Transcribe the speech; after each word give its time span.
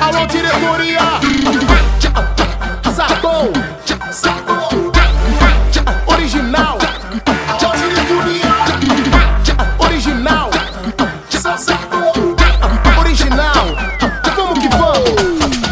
Alô, 0.00 0.26
diretoria! 0.26 1.00
Sacou! 2.94 3.52
Original! 6.06 6.78
Original! 9.78 10.50
Original! 12.98 13.66
Vamos 14.34 14.58
que! 14.58 14.68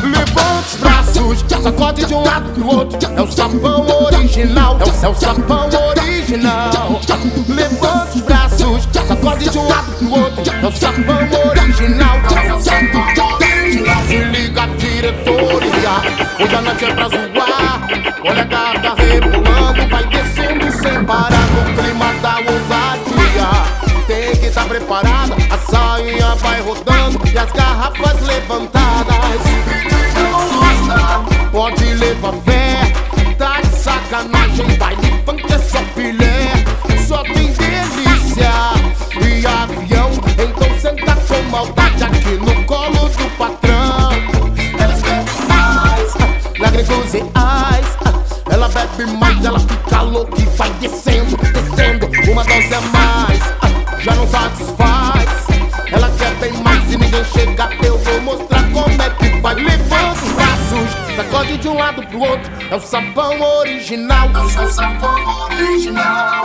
Levanta 0.06 0.60
os 0.60 0.76
braços, 0.76 1.44
sacode 1.62 2.04
de 2.04 2.14
um 2.14 2.22
lado 2.22 2.50
pro 2.50 2.66
outro, 2.66 2.98
é 3.16 3.22
o 3.22 3.32
sapão 3.32 3.93
é 5.04 5.08
o, 5.08 5.10
o 5.10 5.14
sabão 5.14 5.68
original. 5.90 7.00
Levanta 7.46 8.08
os 8.14 8.20
braços, 8.22 8.88
sacode 8.92 9.50
de 9.50 9.58
um 9.58 9.68
lado 9.68 9.92
pro 9.98 10.10
outro. 10.10 10.54
É 10.54 10.66
o 10.66 10.72
sabão 10.72 11.50
original, 11.50 12.16
é 12.46 12.54
o 12.54 12.60
sabão 12.60 13.04
original. 13.34 14.02
Se 14.08 14.16
liga, 14.16 14.66
diretoria, 14.78 15.90
hoje 16.40 16.54
a 16.54 16.62
noite 16.62 16.84
é 16.84 16.94
pra 16.94 17.08
zoar. 17.08 17.88
Olha 18.26 18.40
a 18.40 18.44
gata 18.44 18.94
rebolando, 19.02 19.88
vai 19.90 20.06
descendo 20.06 20.72
sem 20.72 21.04
parar 21.04 21.46
no 21.50 21.82
clima 21.82 22.12
da 22.22 22.36
ousadia. 22.38 24.04
Tem 24.06 24.36
que 24.36 24.46
estar 24.46 24.64
preparada, 24.64 25.34
a 25.50 25.58
sainha 25.70 26.34
vai 26.36 26.60
rodando 26.62 27.20
e 27.30 27.38
as 27.38 27.52
garrafas 27.52 28.26
levantadas. 28.26 29.14
Pode 31.52 31.84
levar 31.84 32.32
fé, 32.44 32.83
ela 49.46 49.58
fica 49.58 50.00
louca 50.02 50.40
e 50.40 50.44
vai 50.56 50.70
descendo, 50.80 51.36
descendo. 51.36 52.06
Uma 52.30 52.44
dose 52.44 52.74
a 52.74 52.80
mais, 52.80 53.40
já 54.02 54.14
não 54.14 54.26
satisfaz. 54.26 55.46
Ela 55.92 56.10
quer 56.18 56.34
bem 56.36 56.52
mais 56.62 56.82
e 56.92 56.96
ninguém 56.96 57.24
chega. 57.24 57.68
Eu 57.84 57.98
vou 57.98 58.20
mostrar 58.22 58.62
como 58.72 59.02
é 59.02 59.10
que 59.10 59.40
vai. 59.40 59.54
Levanta 59.54 60.24
os 60.24 60.32
braços, 60.32 61.16
sacode 61.16 61.58
de 61.58 61.68
um 61.68 61.74
lado 61.74 62.02
pro 62.06 62.20
outro. 62.20 62.52
É 62.70 62.76
o 62.76 62.80
sabão 62.80 63.40
original. 63.58 64.30
É 64.34 64.40
o 64.40 64.70
sabão 64.70 65.46
original. 65.50 66.44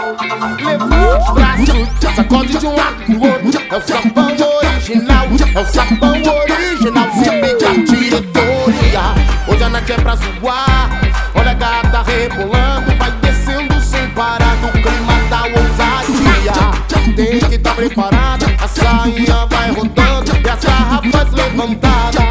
Levanta 0.62 1.20
os 1.20 1.34
braços, 1.34 2.16
sacode 2.16 2.58
de 2.58 2.68
um 2.68 2.76
lado 2.76 3.06
pro 3.06 3.22
outro. 3.22 3.62
É 3.70 3.78
o 3.78 3.82
sabão 3.82 4.36
original. 4.58 5.26
É 5.56 5.60
o 5.60 5.66
sabão 5.66 6.12
original. 6.12 7.10
Se 7.14 7.30
liga, 7.30 7.92
diretoria. 7.92 9.02
Hoje 9.48 9.64
a 9.64 9.70
noite 9.70 9.92
é 9.92 9.96
pra 9.96 10.16
zoar. 10.16 11.09
Olha 11.36 11.52
a 11.52 11.54
gata 11.54 12.04
rebolando, 12.04 12.96
vai 12.98 13.12
descendo 13.22 13.82
sem 13.82 14.10
parar 14.10 14.56
no 14.58 14.72
clima 14.72 15.14
da 15.30 15.44
ousadia. 15.44 16.80
Tem 17.16 17.40
que 17.40 17.56
estar 17.56 17.76
preparada, 17.76 18.46
a 18.62 18.68
sainha 18.68 19.46
vai 19.50 19.72
rodando 19.72 20.32
e 20.32 20.50
as 20.50 20.64
garrafas 20.64 21.34
levantadas. 21.34 22.24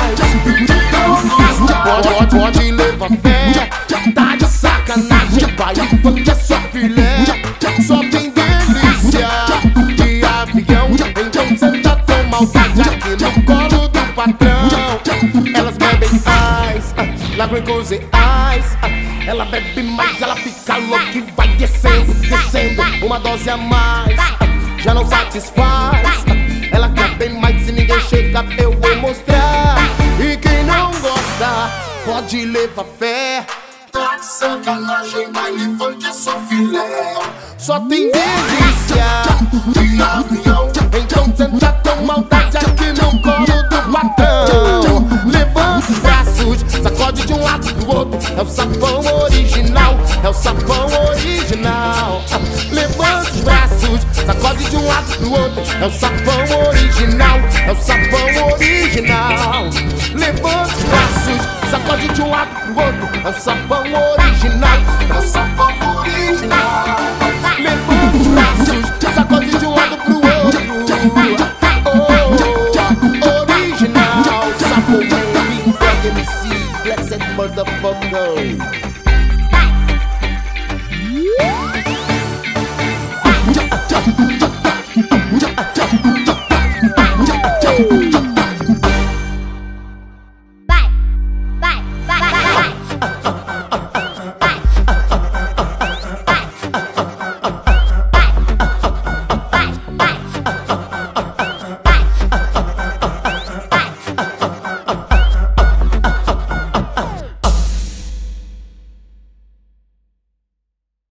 Pode, 1.84 2.08
pode, 2.08 2.36
pode 2.36 2.72
levar 2.72 3.08
fé, 3.22 3.70
tá 4.14 4.36
de 4.36 4.46
sacanagem, 4.46 5.54
vai 5.56 5.74
funk 6.02 6.30
é 6.30 6.34
só 6.34 6.60
filé, 6.72 7.24
só 7.86 7.98
tem 7.98 8.30
delícia 8.30 9.28
de 9.96 10.24
avião. 10.24 10.88
Então 11.26 11.56
senta 11.56 11.96
com 12.06 12.28
maldade 12.28 12.80
aqui 12.82 13.10
no 13.10 13.37
ice, 17.38 17.46
lágrimas 17.46 17.90
e 17.92 17.96
ice. 17.96 19.26
Ela 19.26 19.44
bebe 19.44 19.82
mais, 19.82 20.20
ela 20.20 20.36
fica 20.36 20.76
louca 20.76 21.18
e 21.18 21.20
vai 21.36 21.48
descendo, 21.48 22.12
descendo. 22.14 22.82
Uma 23.04 23.20
dose 23.20 23.48
a 23.48 23.56
mais, 23.56 24.16
já 24.78 24.94
não 24.94 25.06
satisfaz. 25.06 26.24
Ela 26.72 26.88
quer 26.90 27.14
bem 27.16 27.40
mais, 27.40 27.64
se 27.64 27.72
ninguém 27.72 28.00
chega, 28.00 28.44
eu 28.58 28.72
vou 28.72 28.96
mostrar. 28.96 29.76
E 30.20 30.36
quem 30.36 30.64
não 30.64 30.90
gosta, 31.00 31.70
pode 32.04 32.44
levar 32.44 32.84
fé. 32.98 33.46
Tá 33.92 34.16
de 34.16 34.24
sacanagem, 34.24 35.32
baile 35.32 35.76
funk 35.78 36.04
é 36.06 36.12
só 36.12 36.38
filé. 36.48 37.16
Só 37.56 37.80
tem 37.80 38.10
delícia 38.10 39.07
pro 47.74 47.96
outro. 47.96 48.18
É 48.36 48.42
o 48.42 48.46
sabão 48.46 49.00
original, 49.22 49.96
é 50.22 50.28
o 50.28 50.32
sabão 50.32 50.86
original. 51.10 52.22
Levanta 52.72 53.30
os 53.30 53.40
braços, 53.40 54.00
sacode 54.26 54.64
de 54.70 54.76
um 54.76 54.86
lado 54.86 55.16
pro 55.18 55.30
outro. 55.32 55.62
É 55.80 55.86
o 55.86 55.90
sabão 55.90 56.66
original, 56.68 57.38
é 57.66 57.72
o 57.72 57.76
sabão 57.76 58.52
original. 58.52 59.64
Levanta 60.14 60.62
os 60.62 60.84
braços, 60.84 61.70
sacode 61.70 62.08
de 62.08 62.22
um 62.22 62.30
lado 62.30 62.50
pro 62.50 62.84
outro. 62.84 63.08
É 63.24 63.28
o 63.28 63.32
sabão 63.40 63.82
original, 64.12 64.78
é 65.08 65.18
o 65.18 65.22
sabão 65.22 65.74
original. 65.98 66.96
Levanta 67.58 68.16
os 68.16 68.26
braços, 68.28 69.14
sacode 69.14 69.58
de 69.58 69.66
um 69.66 69.74
lado 69.74 69.96
pro 69.96 70.14
outro. 70.14 70.28
Original, 73.40 74.24
sabão, 74.58 74.98
Big 74.98 75.66
Bang 75.78 76.08
MC, 76.08 76.67
blessed 76.84 77.20
motherfucker. 77.36 78.58
Bye. 81.38 81.67